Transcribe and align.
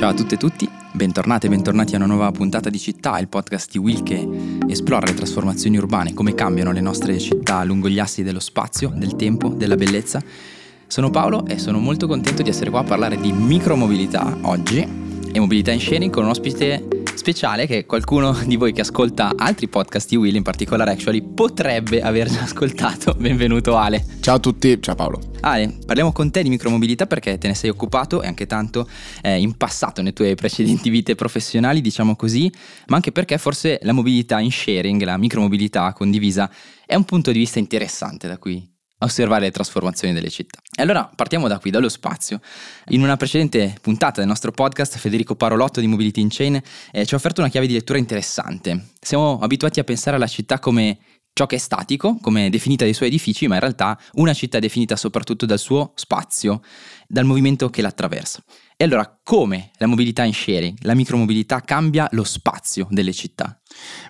Ciao 0.00 0.08
a 0.08 0.14
tutte 0.14 0.36
e 0.36 0.38
tutti, 0.38 0.66
bentornate 0.92 1.44
e 1.44 1.50
bentornati 1.50 1.92
a 1.92 1.98
una 1.98 2.06
nuova 2.06 2.30
puntata 2.32 2.70
di 2.70 2.78
Città, 2.78 3.18
il 3.18 3.28
podcast 3.28 3.70
di 3.70 3.76
Will 3.76 4.02
che 4.02 4.26
esplora 4.66 5.04
le 5.04 5.12
trasformazioni 5.12 5.76
urbane, 5.76 6.14
come 6.14 6.34
cambiano 6.34 6.72
le 6.72 6.80
nostre 6.80 7.18
città 7.18 7.62
lungo 7.64 7.86
gli 7.86 7.98
assi 7.98 8.22
dello 8.22 8.40
spazio, 8.40 8.90
del 8.96 9.14
tempo, 9.14 9.50
della 9.50 9.76
bellezza. 9.76 10.22
Sono 10.86 11.10
Paolo 11.10 11.44
e 11.46 11.58
sono 11.58 11.80
molto 11.80 12.06
contento 12.06 12.40
di 12.40 12.48
essere 12.48 12.70
qua 12.70 12.80
a 12.80 12.84
parlare 12.84 13.20
di 13.20 13.30
micromobilità 13.30 14.38
oggi 14.40 14.78
e 15.32 15.38
mobilità 15.38 15.70
in 15.70 15.80
sharing 15.80 16.10
con 16.10 16.24
un 16.24 16.30
ospite 16.30 16.99
speciale 17.14 17.66
che 17.66 17.86
qualcuno 17.86 18.32
di 18.44 18.56
voi 18.56 18.72
che 18.72 18.80
ascolta 18.80 19.32
altri 19.36 19.68
podcast 19.68 20.08
di 20.08 20.16
Will, 20.16 20.34
in 20.34 20.42
particolare 20.42 20.92
Actually, 20.92 21.22
potrebbe 21.22 22.00
aver 22.00 22.30
già 22.30 22.42
ascoltato. 22.42 23.14
Benvenuto 23.18 23.76
Ale. 23.76 24.04
Ciao 24.20 24.36
a 24.36 24.38
tutti, 24.38 24.80
ciao 24.80 24.94
Paolo. 24.94 25.20
Ale, 25.40 25.78
parliamo 25.84 26.12
con 26.12 26.30
te 26.30 26.42
di 26.42 26.48
micromobilità 26.48 27.06
perché 27.06 27.38
te 27.38 27.48
ne 27.48 27.54
sei 27.54 27.70
occupato 27.70 28.22
e 28.22 28.26
anche 28.26 28.46
tanto 28.46 28.88
eh, 29.22 29.40
in 29.40 29.56
passato 29.56 30.00
nelle 30.00 30.12
tue 30.12 30.34
precedenti 30.34 30.90
vite 30.90 31.14
professionali, 31.14 31.80
diciamo 31.80 32.16
così, 32.16 32.52
ma 32.86 32.96
anche 32.96 33.12
perché 33.12 33.38
forse 33.38 33.78
la 33.82 33.92
mobilità 33.92 34.40
in 34.40 34.50
sharing, 34.50 35.02
la 35.02 35.16
micromobilità 35.16 35.92
condivisa, 35.92 36.50
è 36.86 36.94
un 36.94 37.04
punto 37.04 37.32
di 37.32 37.38
vista 37.38 37.58
interessante 37.58 38.28
da 38.28 38.38
cui 38.38 38.69
osservare 39.00 39.42
le 39.42 39.50
trasformazioni 39.50 40.14
delle 40.14 40.30
città. 40.30 40.58
E 40.74 40.82
allora 40.82 41.10
partiamo 41.14 41.48
da 41.48 41.58
qui, 41.58 41.70
dallo 41.70 41.88
spazio. 41.88 42.40
In 42.88 43.02
una 43.02 43.16
precedente 43.16 43.76
puntata 43.80 44.20
del 44.20 44.28
nostro 44.28 44.50
podcast, 44.52 44.96
Federico 44.98 45.34
Parolotto 45.34 45.80
di 45.80 45.86
Mobility 45.86 46.20
in 46.20 46.28
Chain 46.30 46.60
eh, 46.92 47.06
ci 47.06 47.14
ha 47.14 47.16
offerto 47.16 47.40
una 47.40 47.50
chiave 47.50 47.66
di 47.66 47.74
lettura 47.74 47.98
interessante. 47.98 48.88
Siamo 49.00 49.38
abituati 49.40 49.80
a 49.80 49.84
pensare 49.84 50.16
alla 50.16 50.26
città 50.26 50.58
come 50.58 50.98
ciò 51.32 51.46
che 51.46 51.56
è 51.56 51.58
statico, 51.58 52.18
come 52.20 52.50
definita 52.50 52.84
dai 52.84 52.94
suoi 52.94 53.08
edifici, 53.08 53.46
ma 53.46 53.54
in 53.54 53.60
realtà 53.60 53.98
una 54.14 54.34
città 54.34 54.58
è 54.58 54.60
definita 54.60 54.96
soprattutto 54.96 55.46
dal 55.46 55.58
suo 55.58 55.92
spazio, 55.94 56.60
dal 57.06 57.24
movimento 57.24 57.70
che 57.70 57.82
l'attraversa. 57.82 58.42
E 58.76 58.84
allora 58.84 59.20
come 59.22 59.72
la 59.76 59.86
mobilità 59.86 60.24
in 60.24 60.32
sharing, 60.32 60.78
la 60.82 60.94
micromobilità 60.94 61.60
cambia 61.60 62.08
lo 62.12 62.24
spazio 62.24 62.86
delle 62.90 63.12
città? 63.12 63.60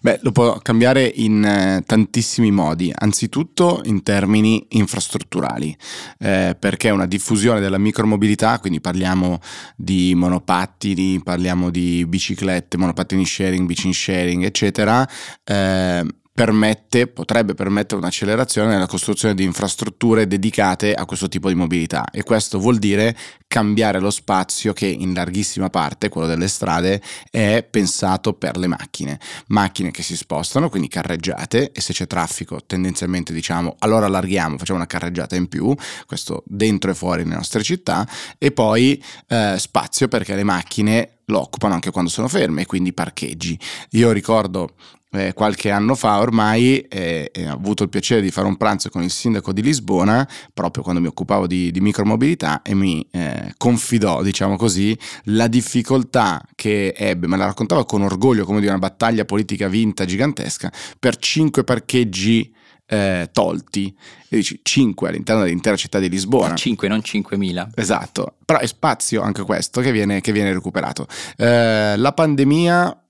Beh, 0.01 0.21
lo 0.23 0.31
può 0.31 0.59
cambiare 0.59 1.11
in 1.13 1.45
eh, 1.45 1.83
tantissimi 1.85 2.53
modi, 2.53 2.93
anzitutto 2.95 3.81
in 3.85 4.05
termini 4.05 4.65
infrastrutturali, 4.71 5.77
eh, 6.19 6.57
perché 6.57 6.91
una 6.91 7.07
diffusione 7.07 7.59
della 7.59 7.79
micromobilità, 7.79 8.61
quindi 8.61 8.81
parliamo 8.81 9.41
di 9.77 10.15
monopattini, 10.15 11.21
parliamo 11.21 11.71
di 11.71 12.07
biciclette, 12.07 12.77
monopattini 12.77 13.27
sharing, 13.27 13.67
bici 13.67 13.89
in 13.89 13.95
sharing, 13.95 14.45
eccetera, 14.45 15.05
eh, 15.43 16.07
permette, 16.41 17.07
potrebbe 17.07 17.53
permettere 17.53 18.01
un'accelerazione 18.01 18.71
nella 18.71 18.87
costruzione 18.87 19.35
di 19.35 19.45
infrastrutture 19.45 20.27
dedicate 20.27 20.95
a 20.95 21.05
questo 21.05 21.29
tipo 21.29 21.49
di 21.49 21.55
mobilità 21.55 22.07
e 22.11 22.23
questo 22.23 22.59
vuol 22.59 22.79
dire 22.79 23.15
cambiare 23.47 24.01
lo 24.01 24.11
spazio 24.11 24.73
che 24.73 24.87
in 24.87 25.13
larghissima 25.13 25.69
parte, 25.69 26.09
quello 26.09 26.27
delle 26.27 26.49
strade, 26.49 27.03
è 27.31 27.67
pensato 27.69 28.33
per 28.33 28.57
le 28.57 28.69
macchine. 28.69 29.21
Macchine 29.49 29.91
che 29.91 30.03
si 30.03 30.17
spostano, 30.17 30.71
quindi 30.71 30.89
carreggiate 30.89 31.73
e 31.73 31.81
se 31.83 31.93
c'è 31.93 32.07
traffico 32.07 32.59
tendenzialmente 32.65 33.35
diciamo 33.35 33.77
allora 33.81 34.07
allarghiamo, 34.07 34.57
facciamo 34.57 34.79
una 34.79 34.87
carreggiata 34.87 35.37
in 35.37 35.47
più, 35.47 35.75
questo 36.07 36.43
dentro 36.47 36.91
e 36.91 36.95
fuori 36.95 37.25
nelle 37.25 37.35
nostre 37.35 37.63
città 37.63 38.09
e 38.39 38.51
poi 38.51 39.03
eh, 39.29 39.57
spazio 39.59 40.09
perché 40.09 40.35
le 40.35 40.45
macchine 40.45 41.17
lo 41.31 41.41
occupano 41.41 41.75
anche 41.75 41.91
quando 41.91 42.11
sono 42.11 42.29
ferme, 42.29 42.67
quindi 42.67 42.93
parcheggi. 42.93 43.59
Io 43.91 44.13
ricordo 44.13 44.75
eh, 45.13 45.33
qualche 45.33 45.71
anno 45.71 45.95
fa 45.95 46.21
ormai 46.21 46.79
eh, 46.83 47.31
ho 47.49 47.53
avuto 47.53 47.83
il 47.83 47.89
piacere 47.89 48.21
di 48.21 48.31
fare 48.31 48.47
un 48.47 48.57
pranzo 48.57 48.91
con 48.91 49.03
il 49.03 49.11
sindaco 49.11 49.53
di 49.53 49.61
Lisbona 49.61 50.29
proprio 50.55 50.85
quando 50.85 51.01
mi 51.01 51.09
occupavo 51.09 51.49
di, 51.49 51.73
di 51.73 51.81
micromobilità 51.81 52.63
e 52.63 52.75
mi 52.75 53.05
eh, 53.11 53.53
confidò, 53.57 54.23
diciamo 54.23 54.57
così, 54.57 54.97
la 55.25 55.49
difficoltà 55.49 56.41
che 56.55 56.95
ebbe, 56.97 57.27
me 57.27 57.37
la 57.37 57.47
raccontava 57.47 57.85
con 57.85 58.03
orgoglio 58.03 58.45
come 58.45 58.61
di 58.61 58.67
una 58.67 58.79
battaglia 58.79 59.25
politica 59.25 59.67
vinta 59.67 60.05
gigantesca 60.05 60.73
per 60.99 61.17
cinque 61.17 61.65
parcheggi 61.65 62.55
eh, 62.91 63.29
tolti. 63.33 63.97
E 64.29 64.37
dici 64.37 64.61
5 64.63 65.09
all'interno 65.09 65.43
dell'intera 65.43 65.77
città 65.77 65.99
di 65.99 66.09
Lisbona. 66.09 66.55
5, 66.55 66.89
non 66.89 66.99
5.000. 66.99 67.69
Esatto, 67.75 68.35
però 68.45 68.59
è 68.59 68.67
spazio 68.67 69.23
anche 69.23 69.43
questo 69.45 69.81
che 69.81 69.93
viene, 69.93 70.21
che 70.21 70.33
viene 70.33 70.53
recuperato. 70.53 71.07
Eh, 71.37 71.97
la 71.97 72.13
pandemia 72.13 73.01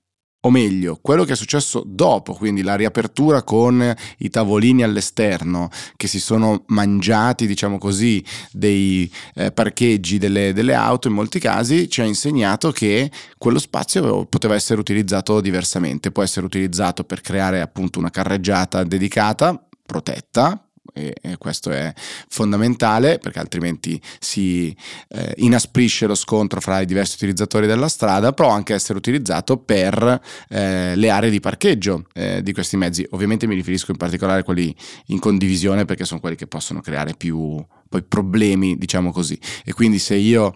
o 0.43 0.49
meglio, 0.49 0.97
quello 0.99 1.23
che 1.23 1.33
è 1.33 1.35
successo 1.35 1.83
dopo, 1.85 2.33
quindi 2.33 2.63
la 2.63 2.73
riapertura 2.75 3.43
con 3.43 3.93
i 4.17 4.29
tavolini 4.31 4.81
all'esterno 4.81 5.69
che 5.95 6.07
si 6.07 6.19
sono 6.19 6.63
mangiati, 6.67 7.45
diciamo 7.45 7.77
così, 7.77 8.23
dei 8.51 9.11
eh, 9.35 9.51
parcheggi 9.51 10.17
delle, 10.17 10.51
delle, 10.51 10.73
auto 10.73 11.07
in 11.07 11.13
molti 11.13 11.39
casi, 11.39 11.87
ci 11.89 12.01
ha 12.01 12.05
insegnato 12.05 12.71
che 12.71 13.11
quello 13.37 13.59
spazio 13.59 14.25
poteva 14.25 14.55
essere 14.55 14.79
utilizzato 14.79 15.41
diversamente, 15.41 16.11
può 16.11 16.23
essere 16.23 16.47
utilizzato 16.47 17.03
per 17.03 17.21
creare 17.21 17.61
appunto 17.61 17.99
una 17.99 18.09
carreggiata 18.09 18.83
dedicata, 18.83 19.67
protetta, 19.91 20.71
e, 20.93 21.13
questo 21.37 21.71
è 21.71 21.93
fondamentale 22.27 23.17
perché 23.17 23.39
altrimenti 23.39 24.01
si 24.19 24.75
eh, 25.09 25.33
inasprisce 25.37 26.05
lo 26.05 26.15
scontro 26.15 26.59
fra 26.59 26.81
i 26.81 26.85
diversi 26.85 27.15
utilizzatori 27.15 27.67
della 27.67 27.87
strada, 27.87 28.33
però 28.33 28.49
anche 28.49 28.73
essere 28.73 28.97
utilizzato 28.97 29.57
per 29.57 30.21
eh, 30.49 30.95
le 30.95 31.09
aree 31.09 31.29
di 31.29 31.39
parcheggio 31.39 32.05
eh, 32.13 32.41
di 32.43 32.53
questi 32.53 32.77
mezzi. 32.77 33.05
Ovviamente 33.11 33.47
mi 33.47 33.55
riferisco 33.55 33.91
in 33.91 33.97
particolare 33.97 34.41
a 34.41 34.43
quelli 34.43 34.75
in 35.07 35.19
condivisione 35.19 35.85
perché 35.85 36.05
sono 36.05 36.19
quelli 36.19 36.35
che 36.35 36.47
possono 36.47 36.81
creare 36.81 37.13
più 37.15 37.63
poi, 37.87 38.03
problemi, 38.03 38.77
diciamo 38.77 39.11
così. 39.11 39.39
E 39.63 39.73
quindi 39.73 39.99
se 39.99 40.15
io 40.15 40.53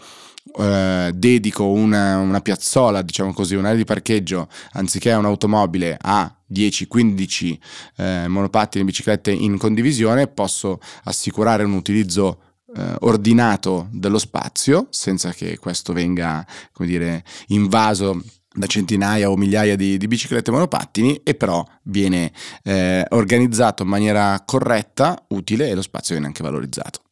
eh, 0.58 1.12
dedico 1.14 1.66
una, 1.68 2.18
una, 2.18 2.42
piazzola, 2.42 3.02
diciamo 3.02 3.34
così, 3.34 3.56
un'area 3.56 3.78
di 3.78 3.86
parcheggio, 3.86 4.48
anziché 4.74 5.12
un'automobile, 5.14 5.98
a 6.00 6.35
10-15 6.52 7.58
eh, 7.98 8.28
monopattini 8.28 8.84
e 8.84 8.86
biciclette 8.86 9.32
in 9.32 9.58
condivisione, 9.58 10.28
posso 10.28 10.80
assicurare 11.04 11.64
un 11.64 11.74
utilizzo 11.74 12.40
eh, 12.76 12.96
ordinato 13.02 13.88
dello 13.92 14.20
spazio 14.20 14.88
senza 14.90 15.32
che 15.32 15.58
questo 15.58 15.94
venga, 15.94 16.46
come 16.72 16.88
dire, 16.88 17.24
invaso 17.48 18.22
da 18.56 18.68
centinaia 18.68 19.30
o 19.30 19.36
migliaia 19.36 19.76
di, 19.76 19.98
di 19.98 20.08
biciclette 20.08 20.52
monopattini 20.52 21.22
e 21.24 21.36
però 21.36 21.66
viene 21.84 22.32
eh, 22.64 23.06
organizzato 23.10 23.84
in 23.84 23.90
maniera 23.90 24.42
corretta, 24.46 25.26
utile 25.30 25.70
e 25.70 25.76
lo 25.76 25.82
spazio 25.82 26.16
viene 26.16 26.28
anche 26.28 26.44
valorizzato. 26.44 27.05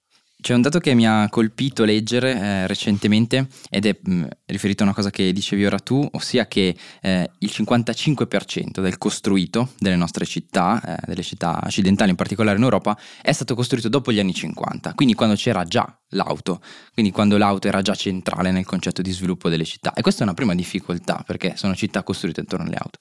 C'è 0.43 0.53
un 0.53 0.61
dato 0.61 0.79
che 0.79 0.93
mi 0.93 1.07
ha 1.07 1.29
colpito 1.29 1.85
leggere 1.85 2.37
eh, 2.37 2.67
recentemente 2.67 3.47
ed 3.69 3.85
è 3.85 3.97
mh, 3.97 4.13
mm, 4.13 4.23
riferito 4.47 4.83
a 4.83 4.87
una 4.87 4.93
cosa 4.93 5.09
che 5.09 5.31
dicevi 5.31 5.65
ora 5.65 5.79
tu, 5.79 6.05
ossia 6.11 6.47
che 6.47 6.75
eh, 7.01 7.31
il 7.37 7.49
55% 7.49 8.81
del 8.81 8.97
costruito 8.97 9.71
delle 9.79 9.95
nostre 9.95 10.25
città, 10.25 10.81
eh, 10.83 11.05
delle 11.07 11.23
città 11.23 11.61
occidentali 11.63 12.09
in 12.09 12.17
particolare 12.17 12.57
in 12.57 12.63
Europa, 12.63 12.99
è 13.21 13.31
stato 13.31 13.55
costruito 13.55 13.87
dopo 13.87 14.11
gli 14.11 14.19
anni 14.19 14.33
50, 14.33 14.95
quindi 14.95 15.13
quando 15.13 15.35
c'era 15.35 15.63
già 15.63 15.97
l'auto, 16.09 16.61
quindi 16.91 17.13
quando 17.13 17.37
l'auto 17.37 17.69
era 17.69 17.81
già 17.81 17.95
centrale 17.95 18.51
nel 18.51 18.65
concetto 18.65 19.01
di 19.01 19.13
sviluppo 19.13 19.47
delle 19.47 19.63
città. 19.63 19.93
E 19.93 20.01
questa 20.01 20.23
è 20.23 20.23
una 20.25 20.33
prima 20.33 20.53
difficoltà 20.53 21.23
perché 21.25 21.53
sono 21.55 21.73
città 21.73 22.03
costruite 22.03 22.41
intorno 22.41 22.65
alle 22.65 22.75
auto. 22.75 22.99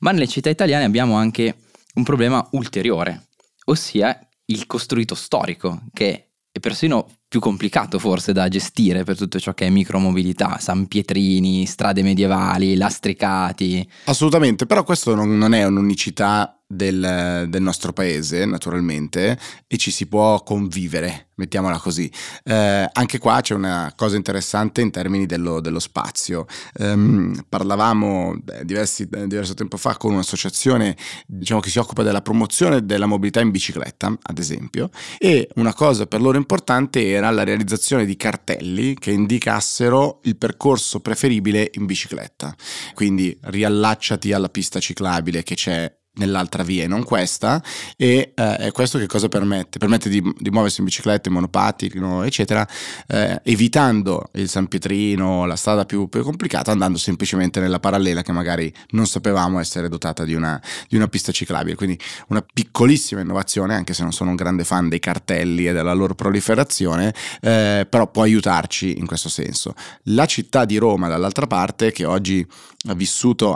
Ma 0.00 0.10
nelle 0.10 0.26
città 0.26 0.50
italiane 0.50 0.82
abbiamo 0.82 1.14
anche 1.14 1.54
un 1.94 2.02
problema 2.02 2.44
ulteriore, 2.50 3.28
ossia 3.66 4.18
il 4.46 4.66
costruito 4.66 5.14
storico 5.14 5.82
che 5.92 6.26
e 6.52 6.60
persino 6.60 7.08
più 7.26 7.40
complicato 7.40 7.98
forse 7.98 8.34
da 8.34 8.46
gestire 8.48 9.04
per 9.04 9.16
tutto 9.16 9.40
ciò 9.40 9.54
che 9.54 9.66
è 9.66 9.70
micromobilità, 9.70 10.58
San 10.58 10.86
Pietrini, 10.86 11.64
strade 11.64 12.02
medievali, 12.02 12.76
lastricati. 12.76 13.88
Assolutamente, 14.04 14.66
però 14.66 14.84
questo 14.84 15.14
non, 15.14 15.38
non 15.38 15.54
è 15.54 15.64
un'unicità 15.64 16.61
del, 16.72 17.46
del, 17.48 17.62
nostro 17.62 17.92
paese, 17.92 18.46
naturalmente, 18.46 19.38
e 19.66 19.76
ci 19.76 19.90
si 19.90 20.06
può 20.06 20.42
convivere, 20.42 21.28
mettiamola 21.34 21.78
così. 21.78 22.10
Eh, 22.44 22.88
anche 22.90 23.18
qua 23.18 23.40
c'è 23.42 23.54
una 23.54 23.92
cosa 23.94 24.16
interessante 24.16 24.80
in 24.80 24.90
termini 24.90 25.26
dello, 25.26 25.60
dello 25.60 25.78
spazio. 25.78 26.46
Um, 26.78 27.44
parlavamo 27.48 28.36
beh, 28.42 28.64
diversi, 28.64 29.06
diverso 29.06 29.54
tempo 29.54 29.76
fa 29.76 29.96
con 29.96 30.12
un'associazione 30.12 30.96
diciamo, 31.26 31.60
che 31.60 31.68
si 31.68 31.78
occupa 31.78 32.02
della 32.02 32.22
promozione 32.22 32.84
della 32.84 33.06
mobilità 33.06 33.40
in 33.40 33.50
bicicletta, 33.50 34.16
ad 34.22 34.38
esempio, 34.38 34.88
e 35.18 35.48
una 35.56 35.74
cosa 35.74 36.06
per 36.06 36.22
loro 36.22 36.38
importante 36.38 37.06
era 37.06 37.30
la 37.30 37.44
realizzazione 37.44 38.06
di 38.06 38.16
cartelli 38.16 38.94
che 38.94 39.10
indicassero 39.10 40.20
il 40.24 40.36
percorso 40.36 41.00
preferibile 41.00 41.70
in 41.74 41.84
bicicletta. 41.84 42.54
Quindi 42.94 43.36
riallacciati 43.42 44.32
alla 44.32 44.48
pista 44.48 44.80
ciclabile 44.80 45.42
che 45.42 45.54
c'è 45.54 46.00
nell'altra 46.14 46.62
via 46.62 46.84
e 46.84 46.86
non 46.86 47.04
questa 47.04 47.62
e 47.96 48.32
eh, 48.34 48.70
questo 48.72 48.98
che 48.98 49.06
cosa 49.06 49.28
permette? 49.28 49.78
Permette 49.78 50.10
di, 50.10 50.22
di 50.38 50.50
muoversi 50.50 50.80
in 50.80 50.86
bicicletta, 50.86 51.28
in 51.28 51.34
monopattino 51.34 52.22
eccetera 52.22 52.66
eh, 53.06 53.40
evitando 53.44 54.28
il 54.34 54.48
San 54.48 54.68
Pietrino, 54.68 55.46
la 55.46 55.56
strada 55.56 55.86
più, 55.86 56.08
più, 56.08 56.22
complicata 56.22 56.70
andando 56.70 56.98
semplicemente 56.98 57.60
nella 57.60 57.80
parallela 57.80 58.22
che 58.22 58.32
magari 58.32 58.72
non 58.90 59.06
sapevamo 59.06 59.58
essere 59.58 59.88
dotata 59.88 60.24
di 60.24 60.34
una, 60.34 60.60
di 60.88 60.96
una 60.96 61.08
pista 61.08 61.32
ciclabile 61.32 61.76
quindi 61.76 61.98
una 62.28 62.44
piccolissima 62.52 63.20
innovazione 63.22 63.74
anche 63.74 63.94
se 63.94 64.02
non 64.02 64.12
sono 64.12 64.30
un 64.30 64.36
grande 64.36 64.64
fan 64.64 64.88
dei 64.88 65.00
cartelli 65.00 65.66
e 65.66 65.72
della 65.72 65.94
loro 65.94 66.14
proliferazione 66.14 67.14
eh, 67.40 67.86
però 67.88 68.10
può 68.10 68.22
aiutarci 68.22 68.98
in 68.98 69.06
questo 69.06 69.28
senso 69.28 69.74
la 70.04 70.26
città 70.26 70.64
di 70.66 70.76
Roma 70.76 71.08
dall'altra 71.08 71.46
parte 71.46 71.90
che 71.90 72.04
oggi 72.04 72.46
ha 72.88 72.94
vissuto 72.94 73.54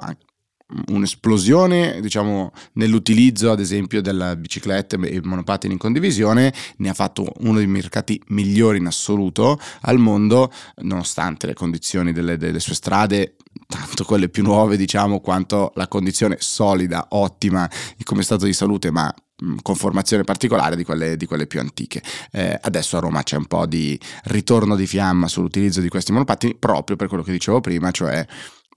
un'esplosione 0.89 2.01
diciamo 2.01 2.53
nell'utilizzo 2.73 3.53
ad 3.53 3.61
esempio 3.61 4.03
della 4.03 4.35
bicicletta 4.35 4.97
e 5.01 5.21
monopattini 5.23 5.73
in 5.73 5.79
condivisione 5.79 6.53
ne 6.79 6.89
ha 6.89 6.95
fatto 6.95 7.33
uno 7.39 7.59
dei 7.59 7.69
mercati 7.69 8.21
migliori 8.29 8.79
in 8.79 8.87
assoluto 8.87 9.61
al 9.83 9.99
mondo 9.99 10.53
nonostante 10.79 11.47
le 11.47 11.55
condizioni 11.55 12.13
delle, 12.13 12.37
delle 12.37 12.59
sue 12.59 12.75
strade 12.75 13.37
tanto 13.69 14.05
quelle 14.05 14.29
più 14.29 14.43
nuove 14.43 14.77
diciamo 14.77 15.21
quanto 15.21 15.71
la 15.77 15.87
condizione 15.87 16.37
solida 16.41 17.07
ottima 17.11 17.71
come 18.03 18.23
stato 18.23 18.45
di 18.45 18.53
salute 18.53 18.91
ma 18.91 19.15
con 19.61 19.75
formazione 19.75 20.25
particolare 20.25 20.77
di 20.77 20.85
quelle, 20.85 21.17
di 21.17 21.27
quelle 21.27 21.47
più 21.47 21.61
antiche. 21.61 22.03
Eh, 22.33 22.59
adesso 22.63 22.97
a 22.97 23.01
Roma 23.01 23.23
c'è 23.23 23.37
un 23.37 23.45
po' 23.45 23.67
di 23.67 23.99
ritorno 24.25 24.77
di 24.77 24.87
fiamma 24.87 25.29
sull'utilizzo 25.29 25.81
di 25.81 25.89
questi 25.89 26.13
monopattini 26.13 26.55
proprio 26.55 26.97
per 26.97 27.09
quello 27.09 27.23
che 27.23 27.33
dicevo 27.33 27.61
prima, 27.61 27.91
cioè 27.91 28.27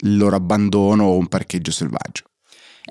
il 0.01 0.17
loro 0.17 0.35
abbandono 0.35 1.05
o 1.05 1.17
un 1.17 1.27
parcheggio 1.27 1.71
selvaggio. 1.71 2.23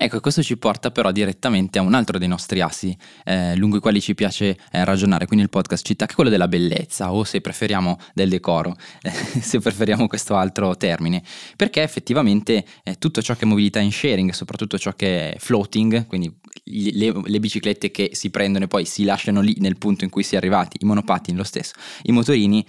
Ecco, 0.01 0.21
questo 0.21 0.41
ci 0.41 0.55
porta 0.55 0.91
però 0.91 1.11
direttamente 1.11 1.77
a 1.77 1.81
un 1.81 1.93
altro 1.93 2.17
dei 2.17 2.29
nostri 2.29 2.61
assi 2.61 2.97
eh, 3.25 3.53
lungo 3.57 3.75
i 3.75 3.79
quali 3.81 3.99
ci 3.99 4.15
piace 4.15 4.57
eh, 4.71 4.85
ragionare, 4.85 5.25
quindi 5.25 5.43
il 5.43 5.51
podcast 5.51 5.85
città, 5.85 6.05
che 6.05 6.13
è 6.13 6.15
quello 6.15 6.29
della 6.29 6.47
bellezza 6.47 7.11
o 7.11 7.25
se 7.25 7.41
preferiamo 7.41 7.99
del 8.13 8.29
decoro, 8.29 8.77
eh, 9.01 9.11
se 9.41 9.59
preferiamo 9.59 10.07
questo 10.07 10.37
altro 10.37 10.77
termine, 10.77 11.21
perché 11.57 11.81
effettivamente 11.81 12.63
eh, 12.81 12.95
tutto 12.97 13.21
ciò 13.21 13.33
che 13.33 13.41
è 13.41 13.45
mobilità 13.45 13.79
in 13.79 13.91
sharing, 13.91 14.31
soprattutto 14.31 14.79
ciò 14.79 14.93
che 14.93 15.33
è 15.33 15.37
floating, 15.37 16.07
quindi 16.07 16.33
le, 16.63 17.21
le, 17.25 17.39
biciclette 17.41 17.91
che 17.91 18.11
si 18.13 18.29
prendono 18.29 18.63
e 18.63 18.67
poi 18.69 18.85
si 18.85 19.03
lasciano 19.03 19.41
lì 19.41 19.57
nel 19.59 19.77
punto 19.77 20.05
in 20.05 20.09
cui 20.09 20.23
si 20.23 20.35
è 20.35 20.37
arrivati, 20.37 20.77
i 20.79 20.85
monopattini 20.85 21.35
lo 21.35 21.43
stesso, 21.43 21.73
i 22.03 22.13
motorini, 22.13 22.65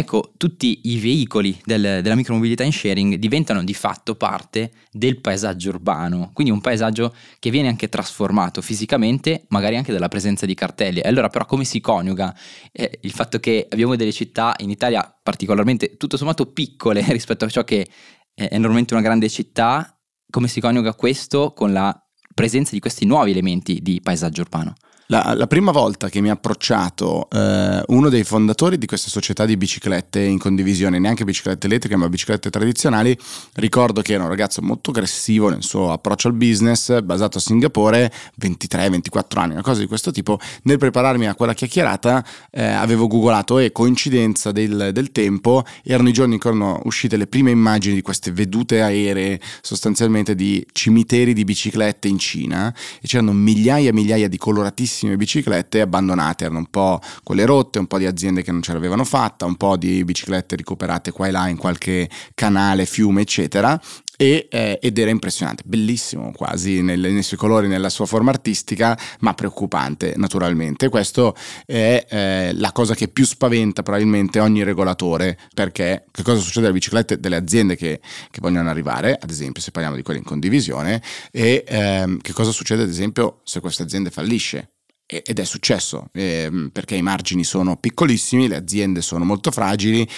Ecco, 0.00 0.32
tutti 0.38 0.80
i 0.84 0.98
veicoli 0.98 1.60
del, 1.62 2.00
della 2.00 2.14
micromobilità 2.14 2.64
in 2.64 2.72
sharing 2.72 3.16
diventano 3.16 3.62
di 3.62 3.74
fatto 3.74 4.14
parte 4.14 4.72
del 4.90 5.20
paesaggio 5.20 5.68
urbano, 5.68 6.30
quindi 6.32 6.50
un 6.50 6.62
paesaggio 6.62 7.14
che 7.38 7.50
viene 7.50 7.68
anche 7.68 7.90
trasformato 7.90 8.62
fisicamente, 8.62 9.44
magari 9.48 9.76
anche 9.76 9.92
dalla 9.92 10.08
presenza 10.08 10.46
di 10.46 10.54
cartelli. 10.54 11.00
E 11.00 11.08
allora 11.08 11.28
però 11.28 11.44
come 11.44 11.64
si 11.64 11.80
coniuga 11.80 12.34
eh, 12.72 12.98
il 13.02 13.12
fatto 13.12 13.40
che 13.40 13.66
abbiamo 13.68 13.94
delle 13.94 14.10
città 14.10 14.54
in 14.60 14.70
Italia 14.70 15.14
particolarmente 15.22 15.98
tutto 15.98 16.16
sommato 16.16 16.46
piccole 16.46 17.04
rispetto 17.12 17.44
a 17.44 17.50
ciò 17.50 17.62
che 17.62 17.86
è 18.32 18.56
normalmente 18.56 18.94
una 18.94 19.02
grande 19.02 19.28
città, 19.28 20.00
come 20.30 20.48
si 20.48 20.62
coniuga 20.62 20.94
questo 20.94 21.52
con 21.52 21.74
la 21.74 21.94
presenza 22.34 22.70
di 22.70 22.80
questi 22.80 23.04
nuovi 23.04 23.32
elementi 23.32 23.80
di 23.82 24.00
paesaggio 24.00 24.40
urbano? 24.40 24.72
La, 25.10 25.34
la, 25.36 25.48
prima 25.48 25.72
volta 25.72 26.08
che 26.08 26.20
mi 26.20 26.30
ha 26.30 26.34
approcciato 26.34 27.28
eh, 27.32 27.82
uno 27.88 28.08
dei 28.10 28.22
fondatori 28.22 28.78
di 28.78 28.86
questa 28.86 29.10
società 29.10 29.44
di 29.44 29.56
biciclette 29.56 30.20
in 30.20 30.38
condivisione, 30.38 31.00
neanche 31.00 31.24
biciclette 31.24 31.66
elettriche 31.66 31.96
ma 31.96 32.08
biciclette 32.08 32.48
tradizionali, 32.48 33.18
ricordo 33.54 34.02
che 34.02 34.12
era 34.12 34.22
un 34.22 34.28
ragazzo 34.28 34.62
molto 34.62 34.90
aggressivo 34.90 35.48
nel 35.48 35.64
suo 35.64 35.90
approccio 35.90 36.28
al 36.28 36.34
business, 36.34 37.00
basato 37.00 37.38
a 37.38 37.40
Singapore, 37.40 38.12
23-24 38.40 39.38
anni, 39.40 39.52
una 39.54 39.62
cosa 39.62 39.80
di 39.80 39.88
questo 39.88 40.12
tipo. 40.12 40.38
Nel 40.62 40.78
prepararmi 40.78 41.26
a 41.26 41.34
quella 41.34 41.54
chiacchierata 41.54 42.24
eh, 42.52 42.62
avevo 42.62 43.08
googolato 43.08 43.58
e 43.58 43.72
coincidenza 43.72 44.52
del, 44.52 44.90
del 44.92 45.10
tempo, 45.10 45.64
erano 45.82 46.08
i 46.08 46.12
giorni 46.12 46.34
in 46.34 46.38
cui 46.38 46.50
erano 46.50 46.82
uscite 46.84 47.16
le 47.16 47.26
prime 47.26 47.50
immagini 47.50 47.96
di 47.96 48.02
queste 48.02 48.30
vedute 48.30 48.80
aeree 48.80 49.40
sostanzialmente 49.60 50.36
di 50.36 50.64
cimiteri 50.70 51.32
di 51.32 51.42
biciclette 51.42 52.06
in 52.06 52.18
Cina 52.20 52.72
e 53.02 53.08
c'erano 53.08 53.32
migliaia 53.32 53.88
e 53.88 53.92
migliaia 53.92 54.28
di 54.28 54.38
coloratissimi 54.38 54.98
tantissime 55.00 55.16
biciclette 55.16 55.80
abbandonate, 55.80 56.44
erano 56.44 56.60
un 56.60 56.66
po' 56.66 57.00
quelle 57.22 57.44
rotte, 57.46 57.78
un 57.78 57.86
po' 57.86 57.98
di 57.98 58.06
aziende 58.06 58.42
che 58.42 58.52
non 58.52 58.62
ce 58.62 58.72
l'avevano 58.72 59.04
fatta, 59.04 59.46
un 59.46 59.56
po' 59.56 59.76
di 59.76 60.04
biciclette 60.04 60.56
recuperate 60.56 61.10
qua 61.10 61.26
e 61.26 61.30
là 61.30 61.48
in 61.48 61.56
qualche 61.56 62.08
canale, 62.34 62.86
fiume, 62.86 63.22
eccetera. 63.22 63.80
E, 64.20 64.48
eh, 64.50 64.78
ed 64.82 64.98
era 64.98 65.08
impressionante, 65.08 65.62
bellissimo 65.64 66.30
quasi 66.32 66.82
nel, 66.82 67.00
nei 67.00 67.22
suoi 67.22 67.38
colori, 67.38 67.68
nella 67.68 67.88
sua 67.88 68.04
forma 68.04 68.30
artistica, 68.30 68.98
ma 69.20 69.32
preoccupante 69.32 70.12
naturalmente. 70.16 70.90
Questo 70.90 71.34
è 71.64 72.04
eh, 72.06 72.50
la 72.52 72.70
cosa 72.72 72.94
che 72.94 73.08
più 73.08 73.24
spaventa 73.24 73.82
probabilmente 73.82 74.38
ogni 74.38 74.62
regolatore, 74.62 75.38
perché 75.54 76.04
che 76.10 76.22
cosa 76.22 76.38
succede 76.38 76.66
alle 76.66 76.74
biciclette 76.74 77.18
delle 77.18 77.36
aziende 77.36 77.76
che, 77.76 77.98
che 78.30 78.40
vogliono 78.42 78.68
arrivare, 78.68 79.16
ad 79.18 79.30
esempio 79.30 79.62
se 79.62 79.70
parliamo 79.70 79.96
di 79.96 80.02
quelle 80.02 80.18
in 80.18 80.26
condivisione, 80.26 81.02
e 81.30 81.64
ehm, 81.66 82.20
che 82.20 82.34
cosa 82.34 82.50
succede 82.50 82.82
ad 82.82 82.90
esempio 82.90 83.40
se 83.44 83.60
questa 83.60 83.84
azienda 83.84 84.10
fallisce 84.10 84.72
ed 85.10 85.38
è 85.38 85.44
successo 85.44 86.08
eh, 86.12 86.70
perché 86.72 86.94
i 86.94 87.02
margini 87.02 87.42
sono 87.42 87.76
piccolissimi, 87.76 88.46
le 88.46 88.56
aziende 88.56 89.02
sono 89.02 89.24
molto 89.24 89.50
fragili. 89.50 90.08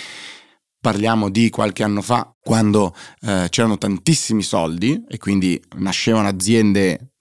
Parliamo 0.79 1.31
di 1.31 1.49
qualche 1.49 1.83
anno 1.83 2.03
fa 2.03 2.35
quando 2.41 2.94
eh, 3.21 3.47
c'erano 3.49 3.79
tantissimi 3.79 4.43
soldi 4.43 5.05
e 5.09 5.17
quindi 5.17 5.61
nascevano 5.77 6.29
aziende 6.29 7.12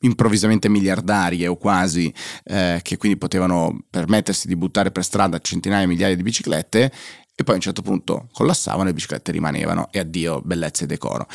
improvvisamente 0.00 0.68
miliardarie 0.68 1.48
o 1.48 1.56
quasi, 1.56 2.12
eh, 2.44 2.78
che 2.82 2.96
quindi 2.96 3.18
potevano 3.18 3.86
permettersi 3.90 4.46
di 4.46 4.56
buttare 4.56 4.92
per 4.92 5.04
strada 5.04 5.40
centinaia 5.40 5.84
di 5.84 5.92
migliaia 5.92 6.14
di 6.14 6.22
biciclette 6.22 6.92
e 7.34 7.44
poi 7.44 7.54
a 7.54 7.56
un 7.56 7.62
certo 7.62 7.82
punto 7.82 8.28
collassavano 8.32 8.84
e 8.84 8.86
le 8.86 8.94
biciclette 8.94 9.32
rimanevano 9.32 9.88
e 9.90 9.98
addio 9.98 10.40
bellezza 10.42 10.84
e 10.84 10.86
decoro 10.86 11.26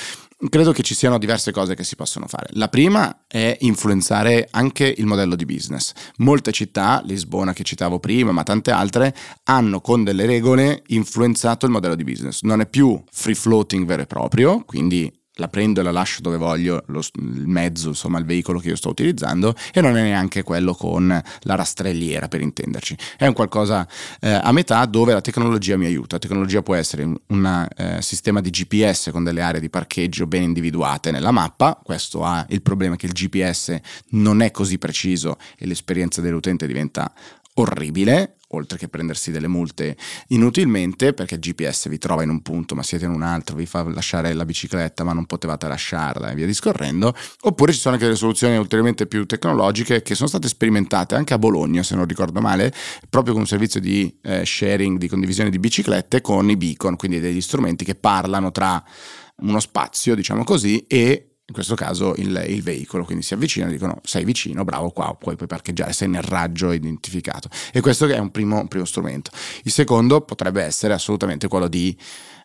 credo 0.50 0.71
che 0.71 0.83
ci 0.83 0.94
siano 0.94 1.18
diverse 1.18 1.51
cose 1.51 1.75
che 1.75 1.83
si 1.83 1.95
possono 1.95 2.27
fare. 2.27 2.47
La 2.51 2.68
prima 2.68 3.25
è 3.27 3.57
influenzare 3.62 4.47
anche 4.51 4.94
il 4.97 5.06
modello 5.06 5.35
di 5.35 5.45
business. 5.45 5.94
Molte 6.18 6.51
città, 6.51 7.01
Lisbona 7.06 7.53
che 7.53 7.63
citavo 7.63 8.00
prima, 8.00 8.31
ma 8.31 8.44
tante 8.44 8.71
altre, 8.71 9.15
hanno 9.45 9.81
con 9.81 10.03
delle 10.03 10.25
regole 10.25 10.83
influenzato 10.88 11.65
il 11.65 11.71
modello 11.71 11.95
di 11.95 12.03
business. 12.03 12.41
Non 12.41 12.62
è 12.62 12.68
più 12.68 13.01
free 13.12 13.35
floating 13.35 13.85
vero 13.85 14.03
e 14.03 14.07
proprio, 14.07 14.63
quindi 14.65 15.12
la 15.35 15.47
prendo 15.47 15.80
e 15.80 15.83
la 15.83 15.91
lascio 15.91 16.21
dove 16.21 16.38
voglio, 16.38 16.83
lo, 16.88 17.00
il 17.00 17.47
mezzo, 17.47 17.89
insomma 17.89 18.19
il 18.19 18.25
veicolo 18.25 18.59
che 18.59 18.69
io 18.69 18.75
sto 18.75 18.89
utilizzando 18.89 19.56
e 19.74 19.81
non 19.81 19.97
è 19.97 20.01
neanche 20.03 20.44
quello 20.44 20.74
con 20.74 21.07
la 21.07 21.56
rastrelliera 21.56 22.27
per 22.27 22.41
intenderci. 22.41 22.97
È 23.18 23.25
un 23.25 23.33
qualcosa 23.33 23.88
eh, 24.19 24.30
a 24.30 24.51
metà 24.51 24.85
dove 24.85 25.13
la 25.13 25.21
tecnologia 25.21 25.77
mi 25.77 25.85
aiuta. 25.85 26.15
La 26.15 26.19
tecnologia 26.19 26.62
può 26.62 26.75
essere 26.75 27.03
un 27.03 27.68
eh, 27.75 28.01
sistema 28.01 28.41
di 28.41 28.50
GPS 28.50 29.09
con 29.12 29.24
delle 29.24 29.41
aree 29.41 29.62
di 29.62 29.69
parcheggio 29.69 30.27
ben 30.27 30.44
individuate 30.44 31.12
nella 31.12 31.31
mappa, 31.31 31.80
questo 31.83 32.24
ha 32.24 32.45
il 32.50 32.62
problema 32.62 32.95
che 32.95 33.06
il 33.06 33.13
GPS 33.13 33.80
non 34.09 34.41
è 34.41 34.51
così 34.51 34.77
preciso 34.77 35.38
e 35.57 35.65
l'esperienza 35.65 36.21
dell'utente 36.21 36.68
diventa 36.68 37.11
orribile, 37.56 38.37
oltre 38.56 38.78
che 38.78 38.88
prendersi 38.88 39.31
delle 39.31 39.48
multe 39.48 39.98
inutilmente, 40.28 41.14
perché 41.14 41.36
il 41.36 41.42
GPS 41.42 41.90
vi 41.90 41.98
trova 41.98 42.24
in 42.24 42.30
un 42.30 42.42
punto 42.42 42.76
ma 42.76 42.83
siete 42.83 43.06
in 43.06 43.12
un 43.12 43.22
altro, 43.22 43.56
vi 43.56 43.66
fa 43.66 43.83
lasciare 43.90 44.33
la 44.33 44.45
bicicletta 44.45 45.04
ma 45.04 45.14
non 45.14 45.26
potevate 45.26 45.68
lasciarla 45.68 46.31
e 46.31 46.36
via 46.36 46.45
discorrendo, 46.45 47.14
oppure 47.42 47.74
ci 47.74 47.80
sono 47.80 47.94
anche 47.95 48.06
delle 48.06 48.18
soluzioni 48.18 48.57
ulteriormente 48.57 49.07
più 49.07 49.26
tecnologiche 49.26 50.02
che 50.02 50.16
sono 50.16 50.28
state 50.28 50.48
sperimentate 50.48 51.16
anche 51.16 51.33
a 51.33 51.38
Bologna, 51.38 51.83
se 51.83 51.95
non 51.95 52.06
ricordo 52.06 52.42
male, 52.42 52.74
proprio 53.10 53.33
con 53.33 53.42
un 53.42 53.48
servizio 53.48 53.80
di 53.80 54.16
eh, 54.22 54.45
sharing, 54.45 54.98
di 54.98 55.07
condivisione 55.07 55.50
di 55.50 55.60
biciclette 55.60 56.22
con 56.22 56.50
i 56.50 56.57
beacon, 56.57 56.95
quindi 56.95 57.19
degli 57.19 57.42
strumenti 57.42 57.83
che 57.83 57.95
parlano 57.95 58.52
tra 58.52 58.83
uno 59.38 59.60
spazio, 59.60 60.16
diciamo 60.16 60.44
così, 60.44 60.86
e 60.88 61.32
in 61.45 61.54
questo 61.54 61.76
caso 61.76 62.14
il, 62.18 62.45
il, 62.47 62.64
veicolo, 62.64 63.04
quindi 63.04 63.23
si 63.23 63.33
avvicinano 63.33 63.71
e 63.71 63.73
dicono 63.76 64.00
sei 64.04 64.23
vicino, 64.23 64.64
bravo 64.64 64.92
qua, 64.92 65.14
puoi, 65.19 65.35
puoi 65.35 65.47
parcheggiare, 65.47 65.92
sei 65.92 66.07
nel 66.07 66.21
raggio 66.21 66.71
identificato. 66.71 67.50
E 67.73 67.81
questo 67.81 68.06
è 68.06 68.18
un 68.18 68.31
primo, 68.31 68.59
un 68.59 68.68
primo 68.68 68.85
strumento. 68.85 69.30
Il 69.64 69.71
secondo 69.71 70.21
potrebbe 70.21 70.64
essere 70.64 70.94
assolutamente 70.94 71.50
quello 71.50 71.68
di 71.68 71.97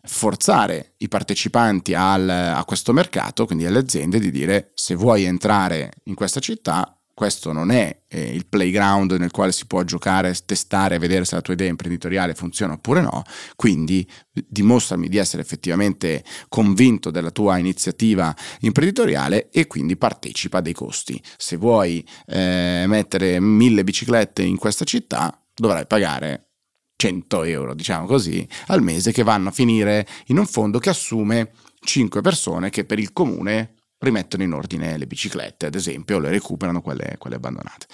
forzare 0.02 0.94
i 0.98 1.08
partecipanti 1.08 1.94
al, 1.94 2.28
a 2.28 2.64
questo 2.64 2.92
mercato, 2.92 3.46
quindi 3.46 3.66
alle 3.66 3.78
aziende, 3.78 4.18
di 4.18 4.32
dire 4.32 4.72
se 4.74 4.96
vuoi 4.96 5.24
entrare 5.24 5.92
in 6.04 6.14
questa 6.14 6.40
città 6.40 6.97
questo 7.18 7.50
non 7.50 7.72
è 7.72 8.04
eh, 8.06 8.32
il 8.32 8.46
playground 8.46 9.10
nel 9.18 9.32
quale 9.32 9.50
si 9.50 9.66
può 9.66 9.82
giocare, 9.82 10.32
testare, 10.46 10.98
vedere 10.98 11.24
se 11.24 11.34
la 11.34 11.40
tua 11.40 11.54
idea 11.54 11.68
imprenditoriale 11.68 12.32
funziona 12.32 12.74
oppure 12.74 13.00
no, 13.00 13.24
quindi 13.56 14.08
dimostrami 14.32 15.08
di 15.08 15.16
essere 15.16 15.42
effettivamente 15.42 16.22
convinto 16.46 17.10
della 17.10 17.32
tua 17.32 17.58
iniziativa 17.58 18.32
imprenditoriale 18.60 19.48
e 19.50 19.66
quindi 19.66 19.96
partecipa 19.96 20.60
dei 20.60 20.74
costi. 20.74 21.20
Se 21.36 21.56
vuoi 21.56 22.06
eh, 22.26 22.84
mettere 22.86 23.40
mille 23.40 23.82
biciclette 23.82 24.42
in 24.42 24.56
questa 24.56 24.84
città, 24.84 25.44
dovrai 25.52 25.88
pagare 25.88 26.50
100 26.94 27.42
euro, 27.42 27.74
diciamo 27.74 28.06
così, 28.06 28.46
al 28.68 28.80
mese 28.80 29.10
che 29.10 29.24
vanno 29.24 29.48
a 29.48 29.52
finire 29.52 30.06
in 30.26 30.38
un 30.38 30.46
fondo 30.46 30.78
che 30.78 30.90
assume 30.90 31.50
5 31.80 32.20
persone 32.20 32.70
che 32.70 32.84
per 32.84 33.00
il 33.00 33.12
comune 33.12 33.77
rimettono 33.98 34.42
in 34.42 34.52
ordine 34.52 34.96
le 34.96 35.06
biciclette, 35.06 35.66
ad 35.66 35.74
esempio, 35.74 36.18
le 36.18 36.30
recuperano 36.30 36.80
quelle, 36.80 37.16
quelle 37.18 37.36
abbandonate. 37.36 37.86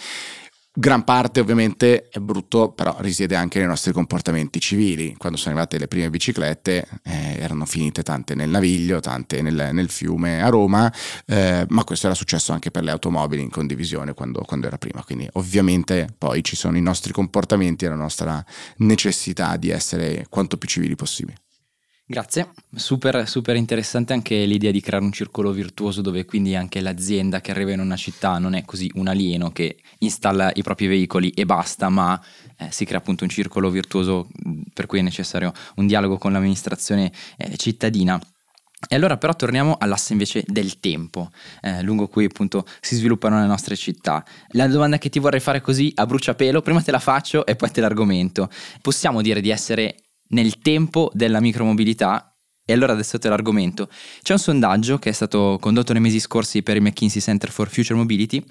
Gran 0.76 1.04
parte 1.04 1.38
ovviamente 1.38 2.08
è 2.08 2.18
brutto, 2.18 2.72
però 2.72 2.96
risiede 2.98 3.36
anche 3.36 3.60
nei 3.60 3.68
nostri 3.68 3.92
comportamenti 3.92 4.58
civili. 4.58 5.14
Quando 5.16 5.38
sono 5.38 5.54
arrivate 5.54 5.78
le 5.78 5.86
prime 5.86 6.10
biciclette 6.10 6.88
eh, 7.04 7.36
erano 7.38 7.64
finite 7.64 8.02
tante 8.02 8.34
nel 8.34 8.50
Naviglio, 8.50 8.98
tante 8.98 9.40
nel, 9.40 9.68
nel 9.70 9.88
fiume 9.88 10.42
a 10.42 10.48
Roma, 10.48 10.92
eh, 11.26 11.64
ma 11.68 11.84
questo 11.84 12.06
era 12.06 12.16
successo 12.16 12.52
anche 12.52 12.72
per 12.72 12.82
le 12.82 12.90
automobili 12.90 13.40
in 13.40 13.50
condivisione 13.50 14.14
quando, 14.14 14.40
quando, 14.40 14.66
era 14.66 14.76
prima. 14.76 15.04
Quindi 15.04 15.28
ovviamente 15.34 16.08
poi 16.18 16.42
ci 16.42 16.56
sono 16.56 16.76
i 16.76 16.82
nostri 16.82 17.12
comportamenti 17.12 17.84
e 17.84 17.88
la 17.90 17.94
nostra 17.94 18.44
necessità 18.78 19.56
di 19.56 19.70
essere 19.70 20.26
quanto 20.28 20.56
più 20.56 20.66
civili 20.66 20.96
possibile. 20.96 21.43
Grazie, 22.06 22.52
super, 22.74 23.26
super 23.26 23.56
interessante 23.56 24.12
anche 24.12 24.44
l'idea 24.44 24.70
di 24.70 24.82
creare 24.82 25.06
un 25.06 25.10
circolo 25.10 25.52
virtuoso 25.52 26.02
dove 26.02 26.26
quindi 26.26 26.54
anche 26.54 26.82
l'azienda 26.82 27.40
che 27.40 27.50
arriva 27.50 27.72
in 27.72 27.80
una 27.80 27.96
città 27.96 28.36
non 28.36 28.52
è 28.52 28.62
così 28.66 28.90
un 28.96 29.08
alieno 29.08 29.52
che 29.52 29.78
installa 30.00 30.50
i 30.52 30.62
propri 30.62 30.86
veicoli 30.86 31.30
e 31.30 31.46
basta, 31.46 31.88
ma 31.88 32.20
eh, 32.58 32.70
si 32.70 32.84
crea 32.84 32.98
appunto 32.98 33.24
un 33.24 33.30
circolo 33.30 33.70
virtuoso 33.70 34.28
per 34.74 34.84
cui 34.84 34.98
è 34.98 35.02
necessario 35.02 35.50
un 35.76 35.86
dialogo 35.86 36.18
con 36.18 36.32
l'amministrazione 36.32 37.10
eh, 37.38 37.56
cittadina. 37.56 38.20
E 38.86 38.94
allora 38.96 39.16
però 39.16 39.34
torniamo 39.34 39.76
all'asse 39.78 40.12
invece 40.12 40.44
del 40.46 40.78
tempo, 40.80 41.30
eh, 41.62 41.82
lungo 41.82 42.08
cui 42.08 42.26
appunto 42.26 42.66
si 42.82 42.96
sviluppano 42.96 43.40
le 43.40 43.46
nostre 43.46 43.76
città. 43.76 44.22
La 44.48 44.66
domanda 44.66 44.98
che 44.98 45.08
ti 45.08 45.18
vorrei 45.18 45.40
fare 45.40 45.62
così 45.62 45.90
a 45.94 46.04
bruciapelo, 46.04 46.60
prima 46.60 46.82
te 46.82 46.90
la 46.90 46.98
faccio 46.98 47.46
e 47.46 47.56
poi 47.56 47.70
te 47.70 47.80
l'argomento. 47.80 48.50
Possiamo 48.82 49.22
dire 49.22 49.40
di 49.40 49.48
essere 49.48 50.03
nel 50.28 50.58
tempo 50.58 51.10
della 51.14 51.40
micromobilità. 51.40 52.34
E 52.66 52.72
allora 52.72 52.92
adesso 52.92 53.18
te 53.18 53.28
l'argomento. 53.28 53.88
C'è 54.22 54.32
un 54.32 54.38
sondaggio 54.38 54.98
che 54.98 55.10
è 55.10 55.12
stato 55.12 55.58
condotto 55.60 55.92
nei 55.92 56.00
mesi 56.00 56.18
scorsi 56.18 56.62
per 56.62 56.76
il 56.76 56.82
McKinsey 56.82 57.20
Center 57.20 57.50
for 57.50 57.68
Future 57.68 57.98
Mobility 57.98 58.42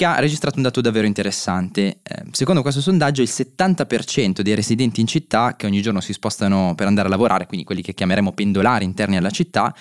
che 0.00 0.06
ha 0.06 0.18
registrato 0.18 0.56
un 0.56 0.62
dato 0.62 0.80
davvero 0.80 1.06
interessante. 1.06 1.98
Eh, 2.02 2.22
secondo 2.30 2.62
questo 2.62 2.80
sondaggio 2.80 3.20
il 3.20 3.28
70% 3.30 4.40
dei 4.40 4.54
residenti 4.54 5.00
in 5.00 5.06
città 5.06 5.56
che 5.56 5.66
ogni 5.66 5.82
giorno 5.82 6.00
si 6.00 6.14
spostano 6.14 6.74
per 6.74 6.86
andare 6.86 7.08
a 7.08 7.10
lavorare, 7.10 7.46
quindi 7.46 7.66
quelli 7.66 7.82
che 7.82 7.92
chiameremo 7.92 8.32
pendolari 8.32 8.86
interni 8.86 9.18
alla 9.18 9.30
città, 9.30 9.74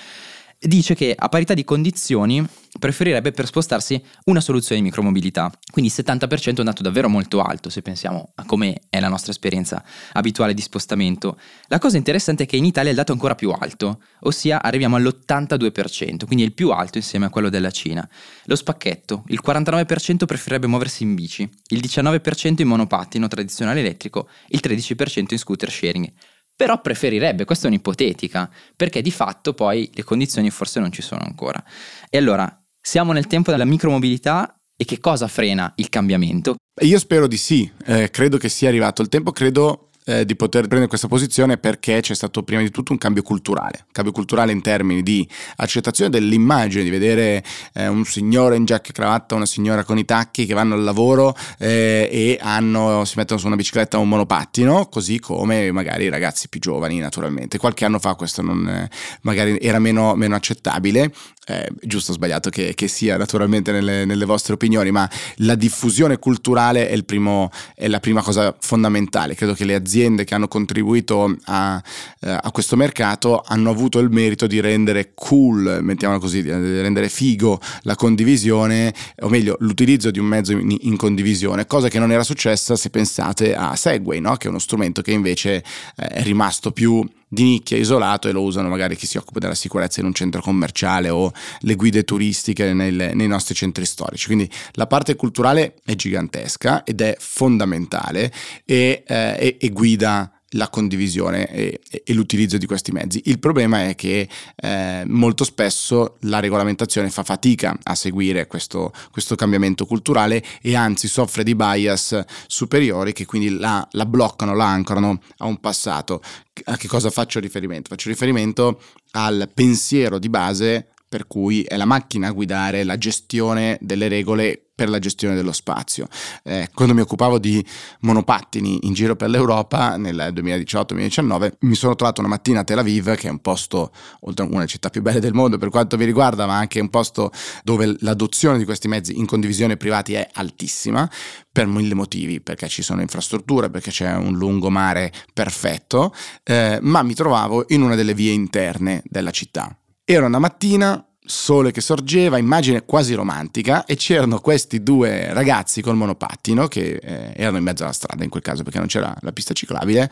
dice 0.67 0.93
che 0.93 1.15
a 1.17 1.29
parità 1.29 1.53
di 1.53 1.63
condizioni 1.63 2.45
preferirebbe 2.77 3.31
per 3.31 3.45
spostarsi 3.45 4.01
una 4.25 4.41
soluzione 4.41 4.81
di 4.81 4.87
micromobilità. 4.87 5.51
Quindi 5.71 5.91
il 5.95 6.05
70% 6.05 6.55
è 6.55 6.59
un 6.59 6.65
dato 6.65 6.83
davvero 6.83 7.07
molto 7.07 7.41
alto 7.41 7.69
se 7.69 7.81
pensiamo 7.81 8.31
a 8.35 8.45
come 8.45 8.81
è 8.89 8.99
la 8.99 9.07
nostra 9.07 9.31
esperienza 9.31 9.83
abituale 10.11 10.53
di 10.53 10.61
spostamento. 10.61 11.39
La 11.67 11.79
cosa 11.79 11.97
interessante 11.97 12.43
è 12.43 12.45
che 12.45 12.57
in 12.57 12.65
Italia 12.65 12.89
il 12.89 12.97
dato 12.97 13.11
è 13.11 13.15
ancora 13.15 13.35
più 13.35 13.51
alto, 13.51 14.01
ossia 14.21 14.61
arriviamo 14.61 14.97
all'82%, 14.97 16.25
quindi 16.25 16.43
il 16.43 16.53
più 16.53 16.71
alto 16.71 16.97
insieme 16.97 17.25
a 17.25 17.29
quello 17.29 17.49
della 17.49 17.71
Cina. 17.71 18.07
Lo 18.45 18.55
spacchetto, 18.55 19.23
il 19.27 19.41
49% 19.43 20.25
preferirebbe 20.25 20.67
muoversi 20.67 21.03
in 21.03 21.15
bici, 21.15 21.49
il 21.67 21.79
19% 21.79 22.61
in 22.61 22.67
monopattino 22.67 23.27
tradizionale 23.27 23.79
elettrico, 23.79 24.27
il 24.49 24.59
13% 24.61 25.25
in 25.29 25.37
scooter 25.37 25.71
sharing 25.71 26.11
però 26.59 26.81
preferirebbe, 26.81 27.45
questa 27.45 27.67
è 27.67 27.69
un'ipotetica, 27.69 28.49
perché 28.75 29.01
di 29.01 29.11
fatto 29.11 29.53
poi 29.53 29.89
le 29.93 30.03
condizioni 30.03 30.49
forse 30.49 30.81
non 30.81 30.91
ci 30.91 31.01
sono 31.01 31.21
ancora. 31.23 31.63
E 32.09 32.17
allora, 32.17 32.53
siamo 32.81 33.13
nel 33.13 33.27
tempo 33.27 33.51
della 33.51 33.63
micromobilità 33.63 34.59
e 34.75 34.83
che 34.83 34.99
cosa 34.99 35.29
frena 35.29 35.71
il 35.77 35.87
cambiamento? 35.87 36.57
Io 36.81 36.99
spero 36.99 37.27
di 37.27 37.37
sì, 37.37 37.71
eh, 37.85 38.09
credo 38.09 38.35
che 38.35 38.49
sia 38.49 38.67
arrivato 38.67 39.01
il 39.01 39.07
tempo, 39.07 39.31
credo 39.31 39.88
eh, 40.09 40.25
di 40.25 40.35
poter 40.35 40.61
prendere 40.61 40.87
questa 40.87 41.07
posizione 41.07 41.57
perché 41.57 42.01
c'è 42.01 42.15
stato 42.15 42.41
prima 42.41 42.61
di 42.61 42.71
tutto 42.71 42.91
un 42.91 42.97
cambio 42.97 43.21
culturale, 43.21 43.85
cambio 43.91 44.11
culturale 44.11 44.51
in 44.51 44.61
termini 44.61 45.03
di 45.03 45.27
accettazione 45.57 46.09
dell'immagine, 46.09 46.83
di 46.83 46.89
vedere 46.89 47.43
eh, 47.73 47.87
un 47.87 48.03
signore 48.05 48.55
in 48.55 48.65
giacca 48.65 48.89
e 48.89 48.91
cravatta, 48.91 49.35
una 49.35 49.45
signora 49.45 49.83
con 49.83 49.99
i 49.99 50.05
tacchi 50.05 50.47
che 50.47 50.55
vanno 50.55 50.73
al 50.73 50.81
lavoro 50.81 51.35
eh, 51.59 52.09
e 52.11 52.39
hanno, 52.41 53.05
si 53.05 53.13
mettono 53.17 53.39
su 53.39 53.45
una 53.45 53.55
bicicletta 53.55 53.99
o 53.99 54.01
un 54.01 54.09
monopattino, 54.09 54.87
così 54.87 55.19
come 55.19 55.71
magari 55.71 56.05
i 56.05 56.09
ragazzi 56.09 56.49
più 56.49 56.59
giovani 56.59 56.97
naturalmente. 56.97 57.59
Qualche 57.59 57.85
anno 57.85 57.99
fa 57.99 58.15
questo 58.15 58.41
non, 58.41 58.89
magari 59.21 59.59
era 59.61 59.77
meno, 59.77 60.15
meno 60.15 60.33
accettabile, 60.35 61.11
eh, 61.49 61.67
giusto 61.81 62.11
o 62.11 62.13
sbagliato 62.13 62.49
che, 62.49 62.73
che 62.75 62.87
sia 62.87 63.17
naturalmente 63.17 63.71
nelle, 63.71 64.05
nelle, 64.05 64.25
vostre 64.25 64.53
opinioni, 64.53 64.91
ma 64.91 65.09
la 65.37 65.55
diffusione 65.55 66.17
culturale 66.17 66.87
è, 66.87 67.03
primo, 67.03 67.51
è, 67.75 67.87
la 67.87 67.99
prima 67.99 68.21
cosa 68.21 68.55
fondamentale. 68.59 69.35
Credo 69.35 69.53
che 69.53 69.65
le 69.65 69.73
aziende 69.73 69.97
che 69.99 70.33
hanno 70.33 70.47
contribuito 70.47 71.35
a, 71.45 71.81
eh, 72.21 72.29
a, 72.29 72.51
questo 72.51 72.75
mercato 72.75 73.43
hanno 73.45 73.69
avuto 73.69 73.99
il 73.99 74.09
merito 74.09 74.47
di 74.47 74.59
rendere 74.59 75.11
cool, 75.13 75.79
mettiamola 75.81 76.19
così, 76.19 76.41
di 76.41 76.49
rendere 76.49 77.09
figo 77.09 77.59
la 77.81 77.95
condivisione, 77.95 78.93
o 79.21 79.29
meglio 79.29 79.57
l'utilizzo 79.59 80.11
di 80.11 80.19
un 80.19 80.25
mezzo 80.25 80.53
in, 80.53 80.75
in 80.81 80.95
condivisione, 80.95 81.67
cosa 81.67 81.89
che 81.89 81.99
non 81.99 82.11
era 82.11 82.23
successa 82.23 82.75
se 82.75 82.89
pensate 82.89 83.55
a 83.55 83.75
Segway, 83.75 84.19
no? 84.19 84.35
che 84.37 84.47
è 84.47 84.49
uno 84.49 84.59
strumento 84.59 85.01
che 85.01 85.11
invece 85.11 85.63
eh, 85.95 86.07
è 86.07 86.23
rimasto 86.23 86.71
più 86.71 87.05
di 87.29 87.43
nicchia 87.43 87.77
isolato 87.77 88.27
e 88.27 88.31
lo 88.31 88.41
usano 88.41 88.67
magari 88.67 88.95
chi 88.95 89.05
si 89.05 89.17
occupa 89.17 89.39
della 89.39 89.55
sicurezza 89.55 89.99
in 89.99 90.07
un 90.07 90.13
centro 90.13 90.41
commerciale 90.41 91.09
o 91.09 91.31
le 91.59 91.75
guide 91.75 92.03
turistiche 92.03 92.73
nel, 92.73 93.11
nei 93.13 93.27
nostri 93.27 93.53
centri 93.53 93.85
storici. 93.85 94.25
Quindi 94.25 94.49
la 94.73 94.87
parte 94.87 95.15
culturale 95.15 95.75
è 95.85 95.95
gigantesca 95.95 96.83
ed 96.83 97.01
è 97.01 97.15
fondamentale 97.19 98.33
e, 98.65 99.03
eh, 99.05 99.35
e, 99.39 99.57
e 99.59 99.69
guida 99.69 100.38
la 100.53 100.69
condivisione 100.69 101.47
e, 101.49 101.79
e, 101.89 102.13
l'utilizzo 102.13 102.57
di 102.57 102.65
questi 102.65 102.91
mezzi. 102.91 103.21
Il 103.25 103.39
problema 103.39 103.87
è 103.87 103.95
che 103.95 104.27
eh, 104.55 105.03
molto 105.05 105.43
spesso 105.43 106.17
la 106.21 106.39
regolamentazione 106.39 107.09
fa 107.09 107.23
fatica 107.23 107.77
a 107.83 107.95
seguire 107.95 108.47
questo, 108.47 108.91
questo, 109.11 109.35
cambiamento 109.35 109.85
culturale 109.85 110.43
e 110.61 110.75
anzi 110.75 111.07
soffre 111.07 111.43
di 111.43 111.55
bias 111.55 112.23
superiori 112.47 113.13
che 113.13 113.25
quindi 113.25 113.57
la, 113.57 113.87
la 113.91 114.05
bloccano, 114.05 114.55
la 114.55 114.67
ancorano 114.67 115.19
a 115.37 115.45
un 115.45 115.59
passato. 115.59 116.21
A 116.65 116.77
che 116.77 116.87
cosa 116.87 117.09
faccio 117.09 117.39
riferimento? 117.39 117.89
Faccio 117.89 118.09
riferimento 118.09 118.81
al 119.11 119.49
pensiero 119.53 120.19
di 120.19 120.29
base 120.29 120.87
per 121.07 121.25
cui 121.25 121.63
è 121.63 121.75
la 121.75 121.85
macchina 121.85 122.27
a 122.27 122.31
guidare 122.31 122.83
la 122.83 122.97
gestione 122.97 123.77
delle 123.81 124.07
regole 124.07 124.68
per 124.79 124.87
la 124.87 124.99
gestione 124.99 125.35
dello 125.35 125.51
spazio. 125.51 126.07
Eh, 126.41 126.69
quando 126.73 126.93
mi 126.93 127.01
occupavo 127.01 127.37
di 127.37 127.63
monopattini 127.99 128.87
in 128.87 128.93
giro 128.93 129.17
per 129.17 129.29
l'Europa 129.29 129.97
nel 129.97 130.31
2018-2019 130.33 131.51
mi 131.59 131.75
sono 131.75 131.95
trovato 131.95 132.21
una 132.21 132.29
mattina 132.29 132.61
a 132.61 132.63
Tel 132.63 132.77
Aviv 132.77 133.13
che 133.15 133.27
è 133.27 133.29
un 133.29 133.39
posto, 133.39 133.91
oltre 134.21 134.45
a 134.45 134.47
una 134.49 134.65
città 134.65 134.89
più 134.89 135.01
belle 135.01 135.19
del 135.19 135.33
mondo 135.33 135.57
per 135.57 135.67
quanto 135.67 135.97
vi 135.97 136.05
riguarda, 136.05 136.45
ma 136.45 136.55
anche 136.55 136.79
un 136.79 136.89
posto 136.89 137.33
dove 137.61 137.93
l'adozione 137.99 138.57
di 138.57 138.63
questi 138.63 138.87
mezzi 138.87 139.19
in 139.19 139.25
condivisione 139.25 139.75
privati 139.75 140.13
è 140.13 140.29
altissima 140.31 141.11
per 141.51 141.67
mille 141.67 141.93
motivi, 141.93 142.39
perché 142.39 142.69
ci 142.69 142.81
sono 142.81 143.01
infrastrutture, 143.01 143.69
perché 143.69 143.91
c'è 143.91 144.15
un 144.15 144.37
lungomare 144.37 145.11
perfetto, 145.33 146.13
eh, 146.43 146.79
ma 146.81 147.03
mi 147.03 147.13
trovavo 147.13 147.65
in 147.67 147.81
una 147.81 147.95
delle 147.95 148.13
vie 148.13 148.31
interne 148.31 149.01
della 149.03 149.31
città. 149.31 149.77
Era 150.05 150.25
una 150.25 150.39
mattina, 150.39 151.05
sole 151.29 151.71
che 151.71 151.79
sorgeva, 151.79 152.39
immagine 152.39 152.85
quasi 152.85 153.13
romantica, 153.13 153.85
e 153.85 153.95
c'erano 153.95 154.39
questi 154.39 154.81
due 154.81 155.31
ragazzi 155.31 155.81
col 155.81 155.95
monopattino 155.95 156.67
che 156.67 156.99
eh, 157.01 157.33
erano 157.35 157.57
in 157.57 157.63
mezzo 157.63 157.83
alla 157.83 157.93
strada 157.93 158.23
in 158.23 158.29
quel 158.29 158.41
caso 158.41 158.63
perché 158.63 158.79
non 158.79 158.87
c'era 158.87 159.15
la 159.21 159.31
pista 159.31 159.53
ciclabile. 159.53 160.11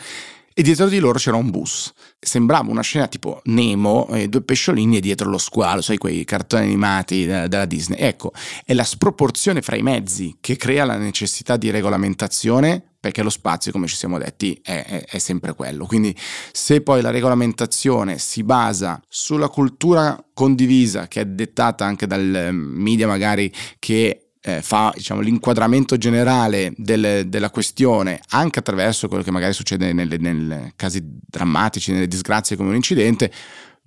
E 0.54 0.64
dietro 0.64 0.88
di 0.88 0.98
loro 0.98 1.20
c'era 1.20 1.36
un 1.36 1.52
bus. 1.52 1.94
Sembrava 2.20 2.72
una 2.72 2.82
scena 2.82 3.08
tipo 3.08 3.42
Nemo 3.46 4.08
e 4.08 4.28
due 4.28 4.42
pesciolini 4.42 4.98
e 4.98 5.00
dietro 5.00 5.30
lo 5.30 5.38
squalo, 5.38 5.82
sai, 5.82 5.98
quei 5.98 6.24
cartoni 6.24 6.64
animati 6.64 7.26
della, 7.26 7.48
della 7.48 7.66
Disney. 7.66 8.00
Ecco, 8.00 8.32
è 8.66 8.74
la 8.74 8.84
sproporzione 8.84 9.62
fra 9.62 9.76
i 9.76 9.84
mezzi 9.84 10.38
che 10.40 10.56
crea 10.56 10.86
la 10.86 10.98
necessità 10.98 11.58
di 11.58 11.70
regolamentazione 11.70 12.87
perché 13.00 13.24
lo 13.24 13.30
spazio, 13.30 13.72
come 13.72 13.88
ci 13.88 13.96
siamo 13.96 14.18
detti, 14.18 14.60
è, 14.64 14.84
è, 14.86 15.06
è, 15.06 15.18
sempre 15.20 15.54
quello. 15.54 15.86
Quindi 15.86 16.16
se 16.52 16.82
poi 16.82 17.02
la 17.02 17.12
regolamentazione 17.12 18.18
si 18.18 18.44
basa 18.44 19.02
sulla 19.08 19.50
cultura 19.50 20.22
condivisa, 20.34 21.08
che 21.08 21.22
è 21.22 21.26
dettata 21.26 21.86
anche 21.86 22.08
dal 22.08 22.50
media 22.54 23.08
magari 23.08 23.52
che 23.80 24.28
eh, 24.48 24.62
fa 24.62 24.92
diciamo, 24.96 25.22
l'inquadramento 25.22 25.98
generale 25.98 26.74
del, 26.78 27.28
della 27.28 27.50
questione 27.50 28.22
anche 28.30 28.60
attraverso 28.60 29.08
quello 29.08 29.24
che 29.24 29.32
magari 29.32 29.54
succede 29.54 29.92
nei 29.92 30.72
casi 30.76 31.02
drammatici, 31.04 31.92
nelle 31.92 32.08
disgrazie 32.08 32.56
come 32.56 32.70
un 32.70 32.76
incidente, 32.76 33.32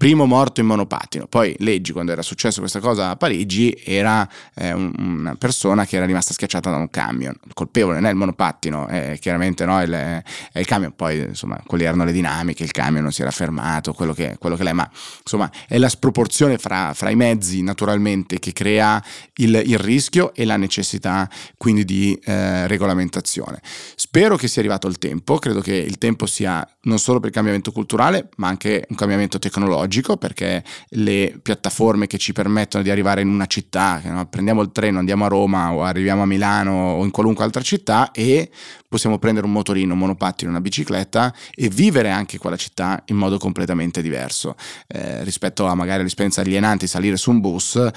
primo 0.01 0.25
morto 0.25 0.61
in 0.61 0.67
monopattino. 0.67 1.27
Poi 1.27 1.55
leggi 1.59 1.93
quando 1.93 2.11
era 2.11 2.23
successo 2.23 2.61
questa 2.61 2.81
cosa 2.81 3.11
a 3.11 3.17
Parigi, 3.17 3.79
era 3.85 4.27
eh, 4.55 4.73
un, 4.73 4.95
una 4.97 5.35
persona 5.35 5.85
che 5.85 5.97
era 5.97 6.07
rimasta 6.07 6.33
schiacciata 6.33 6.71
da 6.71 6.77
un 6.77 6.89
camion. 6.89 7.37
Il 7.45 7.53
colpevole 7.53 7.97
non 7.97 8.07
è 8.07 8.09
il 8.09 8.17
monopattino, 8.17 8.87
è 8.87 9.19
chiaramente 9.21 9.67
no, 9.67 9.83
il, 9.83 9.93
è 9.93 10.59
il 10.59 10.65
camion. 10.65 10.95
Poi 10.97 11.19
insomma, 11.19 11.63
quelle 11.67 11.85
erano 11.85 12.05
le 12.05 12.13
dinamiche, 12.13 12.63
il 12.63 12.71
camion 12.71 13.03
non 13.03 13.13
si 13.13 13.21
era 13.21 13.31
fermato, 13.31 13.93
quello 13.93 14.15
che, 14.15 14.37
quello 14.39 14.57
che 14.57 14.65
l'è, 14.65 14.73
ma 14.73 14.89
insomma 15.21 15.51
è 15.69 15.77
la 15.77 15.91
sproporzione 15.91 16.57
fra, 16.57 16.95
fra 16.95 17.11
i 17.11 17.15
mezzi 17.15 17.61
naturalmente 17.61 18.39
che 18.39 18.55
crea 18.55 19.05
il, 19.35 19.63
il, 19.67 19.79
rischio 19.79 20.33
e 20.33 20.47
la 20.47 20.57
necessità 20.57 21.29
quindi 21.59 21.85
di 21.85 22.19
eh, 22.25 22.67
regolamentazione. 22.67 23.61
Spero 23.97 24.37
che 24.37 24.49
sia 24.49 24.63
arrivato 24.63 24.89
il 24.89 24.97
tempo, 24.97 25.37
credo 25.37 25.61
che 25.61 25.75
il 25.75 25.99
tempo 25.99 26.25
sia 26.25 26.67
non 26.85 26.99
solo 26.99 27.19
per 27.19 27.29
il 27.29 27.35
cambiamento 27.35 27.71
culturale, 27.71 28.31
ma 28.37 28.49
anche 28.49 28.87
un 28.89 28.97
cambiamento 28.97 29.39
tecnologico 29.39 29.89
tecnologico 29.91 30.17
perché 30.17 30.63
le 30.91 31.39
piattaforme 31.43 32.07
che 32.07 32.17
ci 32.17 32.33
permettono 32.33 32.83
di 32.83 32.91
arrivare 32.91 33.21
in 33.21 33.29
una 33.29 33.47
città, 33.47 34.01
no? 34.05 34.27
prendiamo 34.29 34.63
il 34.63 34.71
treno, 34.73 35.01
andiamo 35.01 35.25
a 35.25 35.29
Roma 35.29 35.73
o 35.73 35.83
arriviamo 35.83 36.23
a 36.23 36.27
Milano 36.27 36.93
o 36.95 37.05
in 37.05 37.11
qualunque 37.11 37.45
altra 37.45 37.61
città 37.61 38.13
e 38.13 38.51
possiamo 38.89 39.19
prendere 39.19 39.47
un 39.47 39.53
motorino, 39.53 39.93
un 39.93 39.99
monopattino, 39.99 40.51
una 40.51 40.61
bicicletta 40.61 41.35
e 41.53 41.69
vivere 41.69 42.11
anche 42.11 42.39
quella 42.39 42.57
città 42.57 43.03
in 43.07 43.17
modo 43.17 43.37
completamente 43.39 44.01
diverso 44.01 44.55
eh, 44.87 45.25
rispetto 45.25 45.67
a 45.67 45.75
magari 45.75 46.03
l'esperienza 46.03 46.41
alienante 46.41 46.85
di 46.85 46.91
salire 46.91 47.17
su 47.17 47.31
un 47.31 47.41
bus. 47.41 47.91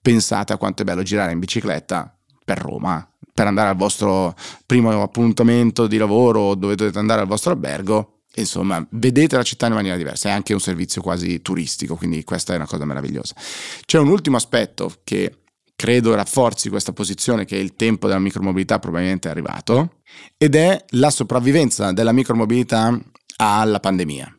Pensate 0.00 0.52
a 0.52 0.56
quanto 0.56 0.82
è 0.82 0.84
bello 0.84 1.02
girare 1.02 1.32
in 1.32 1.38
bicicletta 1.38 2.16
per 2.44 2.58
Roma, 2.58 3.06
per 3.32 3.46
andare 3.46 3.70
al 3.70 3.76
vostro 3.76 4.34
primo 4.66 5.02
appuntamento 5.02 5.86
di 5.86 5.96
lavoro 5.96 6.54
dove 6.54 6.74
dovete 6.74 6.98
andare 6.98 7.22
al 7.22 7.26
vostro 7.26 7.52
albergo. 7.52 8.13
Insomma, 8.36 8.84
vedete 8.90 9.36
la 9.36 9.42
città 9.42 9.66
in 9.66 9.74
maniera 9.74 9.96
diversa, 9.96 10.28
è 10.28 10.32
anche 10.32 10.52
un 10.52 10.60
servizio 10.60 11.02
quasi 11.02 11.40
turistico, 11.40 11.96
quindi 11.96 12.24
questa 12.24 12.52
è 12.52 12.56
una 12.56 12.66
cosa 12.66 12.84
meravigliosa. 12.84 13.34
C'è 13.84 13.98
un 13.98 14.08
ultimo 14.08 14.36
aspetto 14.36 14.92
che 15.04 15.44
credo 15.76 16.14
rafforzi 16.14 16.68
questa 16.68 16.92
posizione 16.92 17.44
che 17.44 17.56
il 17.56 17.74
tempo 17.74 18.06
della 18.06 18.18
micromobilità 18.18 18.78
probabilmente 18.78 19.28
è 19.28 19.30
arrivato 19.30 20.00
ed 20.36 20.54
è 20.54 20.84
la 20.90 21.10
sopravvivenza 21.10 21.92
della 21.92 22.12
micromobilità 22.12 22.98
alla 23.36 23.80
pandemia. 23.80 24.38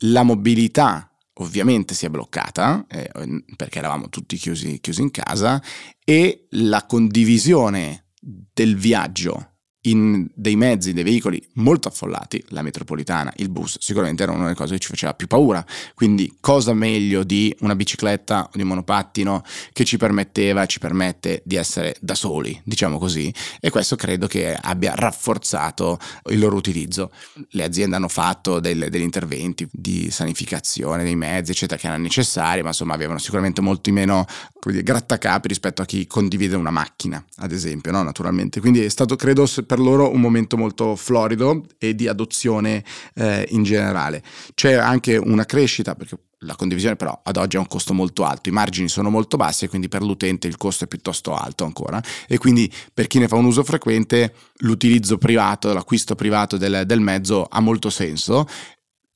La 0.00 0.22
mobilità 0.22 1.08
ovviamente 1.38 1.94
si 1.94 2.06
è 2.06 2.10
bloccata 2.10 2.84
eh, 2.88 3.10
perché 3.56 3.78
eravamo 3.78 4.08
tutti 4.08 4.36
chiusi, 4.36 4.78
chiusi 4.80 5.02
in 5.02 5.10
casa 5.10 5.62
e 6.04 6.46
la 6.50 6.84
condivisione 6.86 8.06
del 8.20 8.76
viaggio 8.76 9.53
in 9.86 10.26
dei 10.34 10.56
mezzi, 10.56 10.92
dei 10.92 11.02
veicoli 11.02 11.42
molto 11.54 11.88
affollati, 11.88 12.42
la 12.48 12.62
metropolitana, 12.62 13.32
il 13.36 13.48
bus, 13.48 13.76
sicuramente 13.80 14.22
era 14.22 14.32
una 14.32 14.44
delle 14.44 14.54
cose 14.54 14.74
che 14.74 14.80
ci 14.80 14.88
faceva 14.88 15.14
più 15.14 15.26
paura. 15.26 15.64
Quindi 15.94 16.36
cosa 16.40 16.72
meglio 16.74 17.24
di 17.24 17.54
una 17.60 17.74
bicicletta 17.74 18.44
o 18.44 18.50
di 18.52 18.62
un 18.62 18.68
monopattino 18.68 19.42
che 19.72 19.84
ci 19.84 19.96
permetteva, 19.96 20.66
ci 20.66 20.78
permette 20.78 21.42
di 21.44 21.56
essere 21.56 21.96
da 22.00 22.14
soli, 22.14 22.58
diciamo 22.64 22.98
così, 22.98 23.32
e 23.60 23.70
questo 23.70 23.96
credo 23.96 24.26
che 24.26 24.54
abbia 24.54 24.94
rafforzato 24.94 25.98
il 26.30 26.38
loro 26.38 26.56
utilizzo. 26.56 27.10
Le 27.50 27.64
aziende 27.64 27.96
hanno 27.96 28.08
fatto 28.08 28.60
del, 28.60 28.88
degli 28.90 29.02
interventi 29.02 29.68
di 29.70 30.10
sanificazione 30.10 31.04
dei 31.04 31.16
mezzi, 31.16 31.50
eccetera, 31.50 31.78
che 31.80 31.86
erano 31.86 32.02
necessari, 32.02 32.62
ma 32.62 32.68
insomma 32.68 32.94
avevano 32.94 33.18
sicuramente 33.18 33.60
molti 33.60 33.90
meno 33.90 34.26
dire, 34.70 34.82
grattacapi 34.82 35.48
rispetto 35.48 35.82
a 35.82 35.84
chi 35.84 36.06
condivide 36.06 36.56
una 36.56 36.70
macchina, 36.70 37.22
ad 37.36 37.52
esempio, 37.52 37.90
no? 37.92 38.02
naturalmente. 38.02 38.60
Quindi 38.60 38.82
è 38.82 38.88
stato, 38.88 39.16
credo, 39.16 39.46
per 39.66 39.73
loro 39.78 40.12
un 40.12 40.20
momento 40.20 40.56
molto 40.56 40.96
florido 40.96 41.64
e 41.78 41.94
di 41.94 42.08
adozione 42.08 42.84
eh, 43.14 43.46
in 43.50 43.62
generale. 43.62 44.22
C'è 44.54 44.74
anche 44.74 45.16
una 45.16 45.44
crescita, 45.44 45.94
perché 45.94 46.16
la 46.44 46.56
condivisione 46.56 46.96
però 46.96 47.18
ad 47.22 47.36
oggi 47.36 47.56
ha 47.56 47.60
un 47.60 47.66
costo 47.66 47.92
molto 47.92 48.24
alto, 48.24 48.48
i 48.48 48.52
margini 48.52 48.88
sono 48.88 49.10
molto 49.10 49.36
bassi 49.36 49.64
e 49.64 49.68
quindi 49.68 49.88
per 49.88 50.02
l'utente 50.02 50.46
il 50.46 50.56
costo 50.56 50.84
è 50.84 50.86
piuttosto 50.86 51.34
alto 51.34 51.64
ancora 51.64 52.02
e 52.26 52.38
quindi 52.38 52.70
per 52.92 53.06
chi 53.06 53.18
ne 53.18 53.28
fa 53.28 53.36
un 53.36 53.46
uso 53.46 53.64
frequente 53.64 54.34
l'utilizzo 54.58 55.18
privato, 55.18 55.72
l'acquisto 55.72 56.14
privato 56.14 56.56
del, 56.56 56.84
del 56.86 57.00
mezzo 57.00 57.46
ha 57.48 57.60
molto 57.60 57.90
senso 57.90 58.46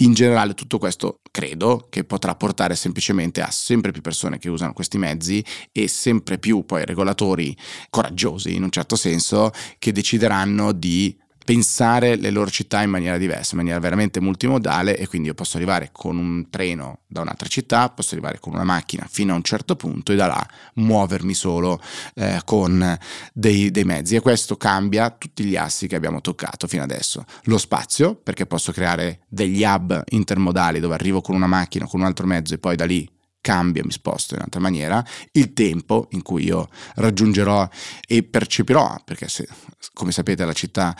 in 0.00 0.12
generale 0.12 0.54
tutto 0.54 0.78
questo 0.78 1.20
credo 1.30 1.86
che 1.88 2.04
potrà 2.04 2.34
portare 2.34 2.76
semplicemente 2.76 3.40
a 3.40 3.50
sempre 3.50 3.90
più 3.90 4.00
persone 4.00 4.38
che 4.38 4.48
usano 4.48 4.72
questi 4.72 4.98
mezzi 4.98 5.44
e 5.72 5.88
sempre 5.88 6.38
più 6.38 6.64
poi 6.64 6.84
regolatori 6.84 7.56
coraggiosi 7.90 8.54
in 8.54 8.62
un 8.62 8.70
certo 8.70 8.96
senso 8.96 9.50
che 9.78 9.92
decideranno 9.92 10.72
di 10.72 11.16
pensare 11.48 12.16
le 12.16 12.28
loro 12.28 12.50
città 12.50 12.82
in 12.82 12.90
maniera 12.90 13.16
diversa, 13.16 13.52
in 13.52 13.60
maniera 13.60 13.80
veramente 13.80 14.20
multimodale 14.20 14.98
e 14.98 15.06
quindi 15.06 15.28
io 15.28 15.34
posso 15.34 15.56
arrivare 15.56 15.88
con 15.92 16.18
un 16.18 16.50
treno 16.50 16.98
da 17.06 17.22
un'altra 17.22 17.48
città, 17.48 17.88
posso 17.88 18.12
arrivare 18.12 18.38
con 18.38 18.52
una 18.52 18.64
macchina 18.64 19.06
fino 19.08 19.32
a 19.32 19.36
un 19.36 19.42
certo 19.42 19.74
punto 19.74 20.12
e 20.12 20.16
da 20.16 20.26
là 20.26 20.46
muovermi 20.74 21.32
solo 21.32 21.80
eh, 22.16 22.42
con 22.44 22.98
dei, 23.32 23.70
dei 23.70 23.84
mezzi 23.84 24.14
e 24.14 24.20
questo 24.20 24.58
cambia 24.58 25.08
tutti 25.08 25.42
gli 25.42 25.56
assi 25.56 25.86
che 25.86 25.96
abbiamo 25.96 26.20
toccato 26.20 26.66
fino 26.66 26.82
adesso. 26.82 27.24
Lo 27.44 27.56
spazio, 27.56 28.14
perché 28.14 28.44
posso 28.44 28.70
creare 28.70 29.20
degli 29.26 29.64
hub 29.64 30.02
intermodali 30.10 30.80
dove 30.80 30.96
arrivo 30.96 31.22
con 31.22 31.34
una 31.34 31.46
macchina 31.46 31.86
con 31.86 32.00
un 32.00 32.06
altro 32.06 32.26
mezzo 32.26 32.52
e 32.52 32.58
poi 32.58 32.76
da 32.76 32.84
lì 32.84 33.08
cambio, 33.48 33.82
mi 33.82 33.90
sposto 33.90 34.34
in 34.34 34.40
un'altra 34.40 34.60
maniera, 34.60 35.02
il 35.32 35.54
tempo 35.54 36.08
in 36.10 36.20
cui 36.20 36.44
io 36.44 36.68
raggiungerò 36.96 37.66
e 38.06 38.22
percepirò, 38.22 39.00
perché 39.02 39.26
se, 39.28 39.48
come 39.94 40.12
sapete 40.12 40.44
la 40.44 40.52
città 40.52 40.94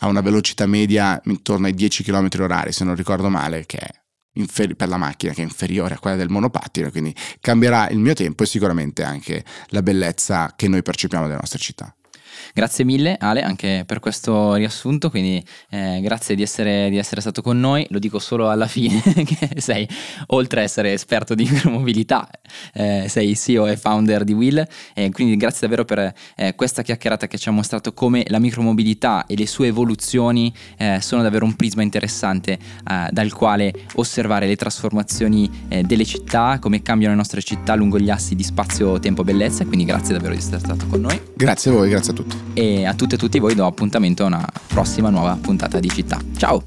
ha 0.00 0.08
una 0.08 0.20
velocità 0.20 0.66
media 0.66 1.20
intorno 1.26 1.66
ai 1.66 1.74
10 1.74 2.02
km 2.02 2.28
orari, 2.40 2.72
se 2.72 2.82
non 2.82 2.96
ricordo 2.96 3.28
male, 3.28 3.64
che 3.64 3.76
è 3.76 3.88
inferi- 4.32 4.74
per 4.74 4.88
la 4.88 4.96
macchina 4.96 5.32
che 5.32 5.42
è 5.42 5.44
inferiore 5.44 5.94
a 5.94 6.00
quella 6.00 6.16
del 6.16 6.30
monopattino, 6.30 6.90
quindi 6.90 7.14
cambierà 7.38 7.88
il 7.90 7.98
mio 7.98 8.14
tempo 8.14 8.42
e 8.42 8.46
sicuramente 8.46 9.04
anche 9.04 9.44
la 9.68 9.82
bellezza 9.82 10.52
che 10.56 10.66
noi 10.66 10.82
percepiamo 10.82 11.28
delle 11.28 11.38
nostre 11.38 11.60
città. 11.60 11.94
Grazie 12.56 12.84
mille 12.84 13.16
Ale 13.18 13.42
anche 13.42 13.82
per 13.84 13.98
questo 13.98 14.54
riassunto, 14.54 15.10
quindi 15.10 15.44
eh, 15.70 15.98
grazie 16.00 16.36
di 16.36 16.42
essere, 16.42 16.88
di 16.88 16.98
essere, 16.98 17.20
stato 17.20 17.42
con 17.42 17.58
noi, 17.58 17.84
lo 17.90 17.98
dico 17.98 18.20
solo 18.20 18.48
alla 18.48 18.68
fine 18.68 19.02
che 19.26 19.60
sei, 19.60 19.88
oltre 20.28 20.60
a 20.60 20.62
essere 20.62 20.92
esperto 20.92 21.34
di 21.34 21.42
micromobilità, 21.50 22.30
eh, 22.74 23.06
sei 23.08 23.34
CEO 23.34 23.66
e 23.66 23.76
founder 23.76 24.22
di 24.22 24.34
Will, 24.34 24.64
e 24.94 25.10
quindi 25.10 25.36
grazie 25.36 25.62
davvero 25.62 25.84
per 25.84 26.14
eh, 26.36 26.54
questa 26.54 26.82
chiacchierata 26.82 27.26
che 27.26 27.38
ci 27.38 27.48
ha 27.48 27.50
mostrato 27.50 27.92
come 27.92 28.22
la 28.28 28.38
micromobilità 28.38 29.26
e 29.26 29.34
le 29.34 29.48
sue 29.48 29.66
evoluzioni 29.66 30.54
eh, 30.78 31.00
sono 31.00 31.22
davvero 31.22 31.46
un 31.46 31.56
prisma 31.56 31.82
interessante 31.82 32.52
eh, 32.52 33.08
dal 33.10 33.32
quale 33.32 33.72
osservare 33.94 34.46
le 34.46 34.54
trasformazioni 34.54 35.50
eh, 35.66 35.82
delle 35.82 36.04
città, 36.04 36.58
come 36.60 36.82
cambiano 36.82 37.14
le 37.14 37.18
nostre 37.18 37.42
città 37.42 37.74
lungo 37.74 37.98
gli 37.98 38.10
assi 38.10 38.36
di 38.36 38.44
spazio, 38.44 39.00
tempo, 39.00 39.24
bellezza, 39.24 39.64
quindi 39.64 39.84
grazie 39.84 40.14
davvero 40.14 40.34
di 40.34 40.38
essere 40.38 40.60
stato 40.60 40.86
con 40.86 41.00
noi. 41.00 41.20
Grazie 41.34 41.72
a 41.72 41.74
voi, 41.74 41.88
grazie 41.88 42.12
a 42.12 42.14
tutti 42.14 42.43
e 42.52 42.84
a 42.84 42.94
tutte 42.94 43.14
e 43.14 43.18
tutti 43.18 43.38
voi 43.38 43.54
do 43.54 43.66
appuntamento 43.66 44.24
a 44.24 44.26
una 44.26 44.46
prossima 44.66 45.10
nuova 45.10 45.38
puntata 45.40 45.80
di 45.80 45.88
città. 45.88 46.20
Ciao! 46.36 46.62